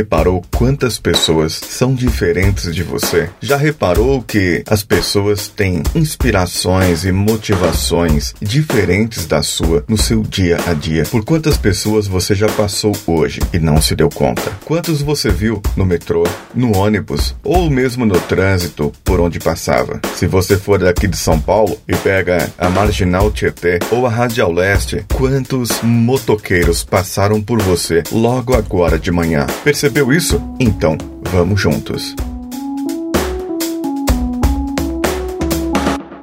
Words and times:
reparou 0.00 0.42
quantas 0.56 0.98
pessoas 0.98 1.52
são 1.52 1.94
diferentes 1.94 2.74
de 2.74 2.82
você? 2.82 3.28
Já 3.38 3.58
reparou 3.58 4.22
que 4.22 4.62
as 4.66 4.82
pessoas 4.82 5.46
têm 5.46 5.82
inspirações 5.94 7.04
e 7.04 7.12
motivações 7.12 8.32
diferentes 8.40 9.26
da 9.26 9.42
sua 9.42 9.84
no 9.86 9.98
seu 9.98 10.22
dia 10.22 10.56
a 10.66 10.72
dia? 10.72 11.02
Por 11.04 11.22
quantas 11.22 11.58
pessoas 11.58 12.06
você 12.06 12.34
já 12.34 12.48
passou 12.48 12.96
hoje 13.06 13.40
e 13.52 13.58
não 13.58 13.80
se 13.82 13.94
deu 13.94 14.08
conta? 14.08 14.50
Quantos 14.64 15.02
você 15.02 15.28
viu 15.28 15.60
no 15.76 15.84
metrô, 15.84 16.26
no 16.54 16.74
ônibus 16.78 17.34
ou 17.44 17.68
mesmo 17.68 18.06
no 18.06 18.18
trânsito 18.20 18.90
por 19.04 19.20
onde 19.20 19.38
passava? 19.38 20.00
Se 20.16 20.26
você 20.26 20.56
for 20.56 20.78
daqui 20.78 21.06
de 21.06 21.16
São 21.18 21.38
Paulo 21.38 21.78
e 21.86 21.94
pega 21.94 22.50
a 22.56 22.70
Marginal 22.70 23.30
Tietê 23.30 23.78
ou 23.90 24.06
a 24.06 24.10
Radial 24.10 24.50
Leste, 24.50 25.04
quantos 25.14 25.82
motoqueiros 25.82 26.82
passaram 26.82 27.42
por 27.42 27.60
você 27.60 28.02
logo 28.10 28.54
agora 28.54 28.98
de 28.98 29.10
manhã? 29.10 29.46
Percebeu 29.62 29.89
isso? 30.12 30.40
Então, 30.60 30.96
vamos 31.30 31.60
juntos. 31.60 32.14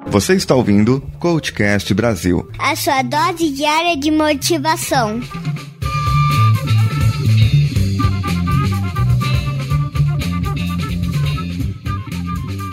Você 0.08 0.36
está 0.36 0.56
ouvindo 0.56 1.04
Coachcast 1.20 1.94
Brasil. 1.94 2.50
A 2.58 2.76
sua 2.76 3.02
dose 3.02 3.52
diária 3.52 3.98
de 3.98 4.10
motivação. 4.10 5.20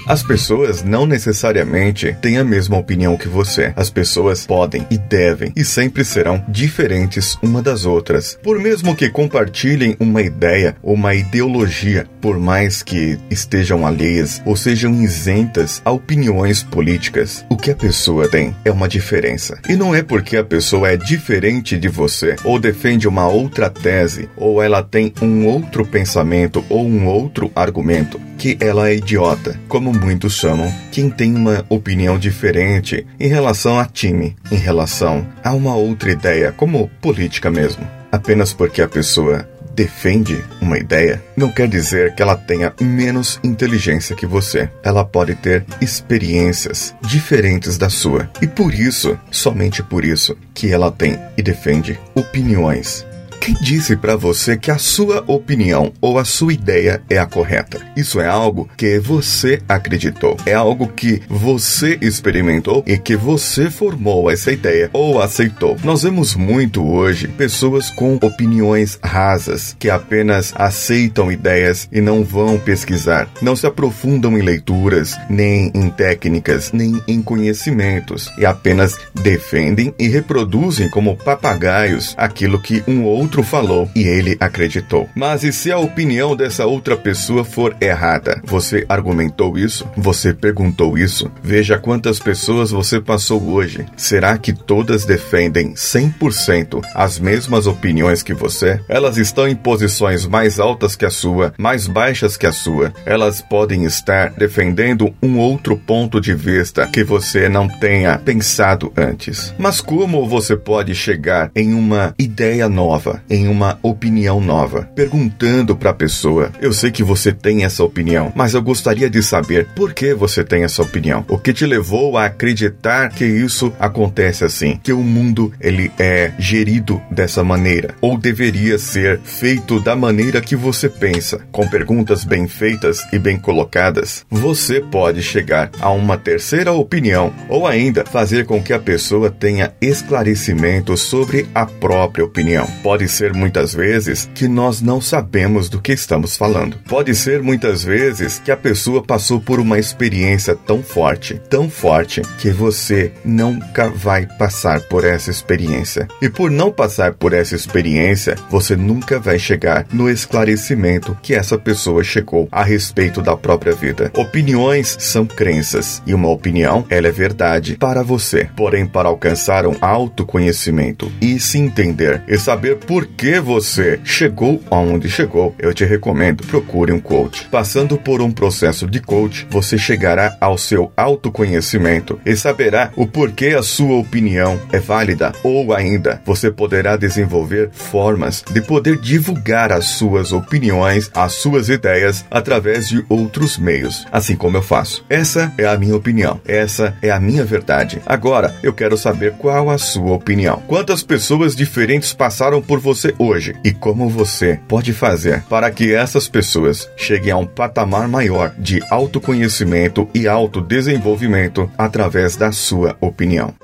As 0.07 0.23
pessoas 0.23 0.83
não 0.83 1.07
necessariamente 1.07 2.15
têm 2.21 2.37
a 2.37 2.45
mesma 2.45 2.77
opinião 2.77 3.17
que 3.17 3.27
você. 3.27 3.73
As 3.75 3.89
pessoas 3.89 4.47
podem 4.47 4.87
e 4.91 4.99
devem 4.99 5.51
e 5.57 5.65
sempre 5.65 6.05
serão 6.05 6.45
diferentes 6.47 7.39
uma 7.43 7.63
das 7.63 7.87
outras. 7.87 8.39
Por 8.43 8.59
mesmo 8.59 8.95
que 8.95 9.09
compartilhem 9.09 9.97
uma 9.99 10.21
ideia 10.21 10.77
ou 10.83 10.93
uma 10.93 11.15
ideologia, 11.15 12.07
por 12.21 12.39
mais 12.39 12.83
que 12.83 13.19
estejam 13.31 13.87
alheias 13.87 14.43
ou 14.45 14.57
sejam 14.57 14.93
isentas 15.03 15.81
a 15.83 15.91
opiniões 15.91 16.63
políticas, 16.63 17.45
o 17.49 17.57
que 17.57 17.71
a 17.71 17.77
pessoa 17.77 18.29
tem 18.29 18.55
é 18.63 18.71
uma 18.71 18.89
diferença. 18.89 19.59
E 19.67 19.75
não 19.75 19.95
é 19.95 20.03
porque 20.03 20.37
a 20.37 20.45
pessoa 20.45 20.91
é 20.91 20.99
diferente 20.99 21.79
de 21.79 21.89
você 21.89 22.37
ou 22.45 22.59
defende 22.59 23.09
uma 23.09 23.27
outra 23.27 23.71
tese 23.71 24.29
ou 24.37 24.63
ela 24.63 24.83
tem 24.83 25.15
um 25.23 25.47
outro 25.47 25.87
pensamento 25.87 26.63
ou 26.69 26.87
um 26.87 27.07
outro 27.07 27.51
argumento 27.55 28.21
que 28.39 28.57
ela 28.61 28.89
é 28.89 28.97
idiota, 28.97 29.59
como 29.69 29.93
muitos 29.93 30.35
chamam 30.35 30.73
quem 30.91 31.11
tem 31.11 31.35
uma 31.35 31.65
opinião 31.69 32.19
diferente 32.19 33.07
em 33.19 33.29
relação 33.29 33.79
a 33.79 33.85
time, 33.85 34.37
em 34.51 34.57
relação 34.57 35.27
a 35.43 35.53
uma 35.53 35.75
outra 35.75 36.11
ideia, 36.11 36.53
como 36.53 36.89
política 37.01 37.51
mesmo. 37.51 37.87
Apenas 38.11 38.53
porque 38.53 38.81
a 38.81 38.89
pessoa 38.89 39.49
defende 39.75 40.43
uma 40.61 40.79
ideia, 40.79 41.23
não 41.37 41.51
quer 41.51 41.69
dizer 41.69 42.15
que 42.15 42.23
ela 42.23 42.37
tenha 42.37 42.73
menos 42.81 43.41
inteligência 43.43 44.15
que 44.15 44.27
você. 44.27 44.71
Ela 44.83 45.05
pode 45.05 45.35
ter 45.35 45.65
experiências 45.81 46.95
diferentes 47.03 47.77
da 47.77 47.91
sua. 47.91 48.31
E 48.41 48.47
por 48.47 48.73
isso, 48.73 49.19
somente 49.31 49.83
por 49.83 50.05
isso, 50.05 50.37
que 50.55 50.73
ela 50.73 50.91
tem 50.91 51.19
e 51.37 51.43
defende 51.43 51.99
opiniões 52.15 53.05
quem 53.45 53.55
disse 53.61 53.95
para 53.95 54.17
você 54.17 54.57
que 54.57 54.71
a 54.71 54.79
sua 54.79 55.23
opinião 55.27 55.93
ou 56.01 56.19
a 56.19 56.25
sua 56.25 56.55
ideia 56.55 57.03
é 57.11 57.19
a 57.19 57.27
correta? 57.27 57.79
Isso 57.95 58.19
é 58.19 58.27
algo 58.27 58.71
que 58.75 58.99
você 58.99 59.61
acreditou, 59.69 60.39
é 60.47 60.55
algo 60.55 60.89
que 60.89 61.21
você 61.29 61.99
experimentou 62.01 62.83
e 62.87 62.97
que 62.97 63.15
você 63.15 63.69
formou 63.69 64.31
essa 64.31 64.51
ideia 64.51 64.89
ou 64.95 65.21
aceitou. 65.21 65.77
Nós 65.85 66.05
vemos 66.05 66.35
muito 66.35 66.83
hoje 66.83 67.29
pessoas 67.29 67.91
com 67.91 68.15
opiniões 68.15 68.99
rasas 69.05 69.77
que 69.79 69.91
apenas 69.91 70.55
aceitam 70.57 71.31
ideias 71.31 71.87
e 71.93 72.01
não 72.01 72.25
vão 72.25 72.59
pesquisar, 72.59 73.29
não 73.43 73.55
se 73.55 73.67
aprofundam 73.67 74.39
em 74.39 74.41
leituras, 74.41 75.19
nem 75.29 75.71
em 75.75 75.91
técnicas, 75.91 76.73
nem 76.73 76.99
em 77.07 77.21
conhecimentos 77.21 78.33
e 78.39 78.47
apenas 78.47 78.99
defendem 79.15 79.95
e 79.99 80.09
reproduzem 80.09 80.89
como 80.89 81.15
papagaios 81.15 82.15
aquilo 82.17 82.59
que 82.59 82.83
um 82.89 83.05
outro 83.05 83.34
outro 83.35 83.43
falou 83.43 83.91
e 83.97 84.03
ele 84.03 84.37
acreditou. 84.39 85.09
Mas 85.15 85.43
e 85.43 85.53
se 85.53 85.73
a 85.73 85.79
opinião 85.79 86.37
dessa 86.37 86.67
outra 86.67 86.97
pessoa 86.97 87.45
for 87.45 87.77
errada? 87.81 88.41
Você 88.45 88.87
argumentou 88.89 89.59
isso? 89.59 89.89
Você 89.97 90.33
perguntou 90.33 90.97
isso? 90.97 91.31
Veja 91.43 91.77
quantas 91.77 92.21
pessoas 92.21 92.71
você 92.71 93.01
passou 93.01 93.43
hoje. 93.43 93.87
Será 93.97 94.39
que 94.39 94.53
todas 94.53 95.05
defendem 95.05 95.75
100% 95.75 96.81
as 96.95 97.19
mesmas 97.19 97.67
opiniões 97.67 98.23
que 98.23 98.35
você? 98.35 98.81
Elas 98.89 99.17
estão 99.17 99.49
em 99.49 99.57
posições 99.57 100.27
mais 100.27 100.61
altas 100.61 100.95
que 100.95 101.05
a 101.05 101.11
sua, 101.11 101.53
mais 101.59 101.89
baixas 101.89 102.37
que 102.37 102.47
a 102.47 102.53
sua. 102.53 102.93
Elas 103.05 103.41
podem 103.41 103.85
estar 103.85 104.31
defendendo 104.31 105.13
um 105.21 105.39
outro 105.39 105.77
ponto 105.77 106.21
de 106.21 106.35
vista 106.35 106.87
que 106.87 107.03
você 107.03 107.49
não 107.49 107.67
tenha 107.67 108.17
pensado 108.17 108.93
antes. 108.97 109.53
Mas 109.59 109.81
como 109.81 110.29
você 110.29 110.57
pode 110.57 110.95
chegar 110.95 111.51
em 111.57 111.75
uma 111.75 112.15
ideia 112.17 112.69
nova? 112.69 113.24
Em 113.29 113.49
uma 113.49 113.79
opinião 113.83 114.41
nova, 114.41 114.89
perguntando 114.95 115.77
para 115.77 115.91
a 115.91 115.95
pessoa: 115.95 116.51
Eu 116.61 116.73
sei 116.73 116.91
que 116.91 117.03
você 117.03 117.33
tem 117.33 117.65
essa 117.65 117.83
opinião, 117.85 118.33
mas 118.35 118.55
eu 118.55 118.63
gostaria 118.63 119.09
de 119.09 119.23
saber 119.23 119.67
por 119.75 119.93
que 119.93 120.15
você 120.15 120.45
tem 120.45 120.65
essa 120.65 120.83
opinião. 120.83 121.25
O 121.29 121.39
que 121.39 121.53
te 121.53 121.67
levou 121.67 122.17
a 122.17 122.27
acreditar 122.27 123.11
que 123.11 123.25
isso 123.25 123.73
acontece 123.79 124.45
assim, 124.45 124.79
que 124.83 124.93
o 124.93 125.03
mundo 125.03 125.53
ele 125.61 125.91
é 125.99 126.33
gerido 126.39 127.01
dessa 127.11 127.43
maneira 127.43 127.95
ou 128.01 128.19
deveria 128.19 128.79
ser 128.79 129.21
feito 129.21 129.81
da 129.81 129.97
maneira 129.97 130.41
que 130.41 130.57
você 130.57 130.89
pensa. 130.89 131.41
Com 131.51 131.69
perguntas 131.69 132.25
bem 132.25 132.47
feitas 132.49 133.05
e 133.13 133.19
bem 133.19 133.39
colocadas, 133.39 134.25
você 134.31 134.81
pode 134.81 135.23
chegar 135.23 135.71
a 135.81 135.91
uma 135.91 136.17
terceira 136.17 136.73
opinião 136.73 137.33
ou 137.49 137.67
ainda 137.67 138.05
fazer 138.05 138.47
com 138.47 138.63
que 138.63 138.73
a 138.73 138.79
pessoa 138.79 139.31
tenha 139.31 139.73
esclarecimento 139.81 140.97
sobre 140.97 141.47
a 141.55 141.67
própria 141.67 142.25
opinião. 142.25 142.67
Pode 142.83 143.04
ser 143.09 143.33
muitas 143.33 143.75
vezes 143.75 144.29
que 144.35 144.49
nós 144.49 144.81
não 144.81 145.01
sabemos 145.01 145.69
do 145.69 145.81
que 145.81 145.93
estamos 145.93 146.37
falando. 146.37 146.77
Pode 146.89 147.15
ser 147.15 147.43
muitas 147.43 147.83
vezes 147.83 148.39
que 148.39 148.51
a 148.51 148.57
pessoa 148.57 149.03
passou 149.03 149.41
por 149.41 149.61
uma 149.61 149.79
experiência 149.79 150.55
tão 150.55 150.83
forte, 150.83 151.41
tão 151.49 151.69
forte, 151.69 152.23
que 152.39 152.51
você 152.51 153.13
nunca 153.25 153.89
vai 153.89 154.27
passar 154.27 154.81
por 154.83 155.05
essa 155.05 155.31
experiência. 155.31 156.07
E 156.21 156.29
por 156.29 156.51
não 156.51 156.71
passar 156.71 157.15
por 157.15 157.33
essa 157.33 157.55
experiência, 157.55 158.37
você 158.51 158.77
nunca 158.77 159.19
vai 159.19 159.39
chegar 159.39 159.87
no 159.93 160.09
esclarecimento 160.09 161.17
que 161.23 161.35
essa 161.35 161.59
pessoa 161.59 162.05
chegou 162.05 162.49
a 162.53 162.63
respeito 162.63 163.21
da 163.21 163.37
própria 163.37 163.73
vida. 163.73 164.11
Opiniões 164.15 164.97
são 165.01 165.27
crenças 165.27 166.03
e 166.07 166.15
uma 166.15 166.29
opinião, 166.29 166.85
ela 166.89 167.09
é 167.09 167.13
verdade 167.13 167.77
para 167.77 168.03
você. 168.03 168.49
Porém, 168.57 168.87
para 168.87 169.09
alcançar 169.09 169.67
um 169.67 169.77
autoconhecimento 169.81 171.11
e 171.21 171.41
se 171.41 171.59
entender 171.59 172.23
e 172.29 172.39
saber 172.39 172.77
por 172.77 172.94
por 172.95 173.07
que 173.07 173.41
você 173.41 173.99
chegou 174.05 174.63
aonde 174.71 175.11
chegou, 175.11 175.53
eu 175.59 175.75
te 175.75 175.85
recomendo 175.85 176.47
procure 176.47 176.93
um 176.93 177.01
coach. 177.01 177.49
Passando 177.51 177.99
por 177.99 178.23
um 178.23 178.31
processo 178.31 178.87
de 178.87 179.01
coach, 179.01 179.49
você 179.51 179.77
chegará 179.77 180.37
ao 180.41 180.57
seu 180.57 180.93
autoconhecimento 180.97 182.21
e 182.25 182.37
saberá 182.37 182.93
o 182.95 183.05
porquê 183.05 183.47
a 183.59 183.65
sua 183.65 183.97
opinião 183.97 184.61
é 184.71 184.79
válida 184.79 185.33
ou 185.43 185.75
ainda 185.75 186.23
você 186.25 186.53
poderá 186.53 186.97
desenvolver 186.97 187.69
formas 187.73 188.45
de 188.49 188.63
poder 188.63 188.97
divulgar 189.01 189.73
as 189.73 189.87
suas 189.87 190.31
opiniões, 190.31 191.11
as 191.17 191.33
suas 191.33 191.69
ideias 191.69 192.25
através 192.31 192.89
de 192.89 193.05
outros 193.09 193.59
meios, 193.59 194.07
assim 194.13 194.37
como 194.37 194.57
eu 194.57 194.63
faço. 194.63 195.05
Essa 195.11 195.53
é 195.59 195.67
a 195.67 195.77
minha 195.77 195.97
opinião, 195.97 196.41
essa 196.47 196.97
é 197.03 197.11
a 197.11 197.19
minha 197.19 197.45
verdade. 197.45 198.01
Agora, 198.07 198.55
eu 198.63 198.73
quero 198.73 198.97
saber 198.97 199.33
qual 199.33 199.69
a 199.69 199.79
sua 199.79 200.13
opinião. 200.13 200.63
Quantas 200.69 201.03
pessoas 201.03 201.57
diferentes 201.57 202.13
passaram 202.13 202.63
por 202.63 202.84
você 202.85 203.15
hoje 203.19 203.57
e 203.65 203.73
como 203.73 204.11
você 204.11 204.61
pode 204.69 204.93
fazer 204.93 205.43
para 205.45 205.71
que 205.71 205.95
essas 205.95 206.29
pessoas 206.29 206.89
cheguem 206.99 207.33
a 207.33 207.37
um 207.39 207.47
patamar 207.47 208.07
maior 208.07 208.55
de 208.59 208.83
autoconhecimento 208.91 210.07
e 210.15 210.29
autodesenvolvimento 210.29 211.71
através 211.79 212.37
da 212.37 212.53
sua 212.53 212.95
opinião. 213.01 213.55